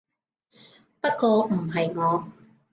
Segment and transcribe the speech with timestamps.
[0.99, 2.25] 不過唔係我